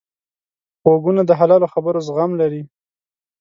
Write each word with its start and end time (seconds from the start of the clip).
غوږونه 0.83 1.21
د 1.25 1.31
حلالو 1.39 1.71
خبرو 1.73 2.03
زغم 2.07 2.31
لري 2.41 2.61